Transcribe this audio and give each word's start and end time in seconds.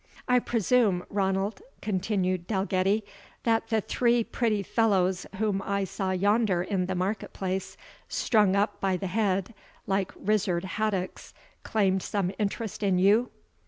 "I 0.27 0.39
presume, 0.39 1.05
Ranald," 1.11 1.61
continued 1.79 2.47
Dalgetty, 2.47 3.03
"that 3.43 3.67
the 3.67 3.81
three 3.81 4.23
pretty 4.23 4.63
fellows 4.63 5.27
whom 5.35 5.61
I 5.61 5.83
saw 5.83 6.09
yonder 6.09 6.63
in 6.63 6.87
the 6.87 6.95
market 6.95 7.33
place, 7.33 7.77
strung 8.09 8.55
up 8.55 8.79
by 8.81 8.97
the 8.97 9.05
head 9.05 9.53
like 9.85 10.11
rizzer'd 10.15 10.65
haddocks, 10.65 11.35
claimed 11.61 12.01
some 12.01 12.31
interest 12.39 12.81
in 12.81 12.97
you?" 12.97 13.29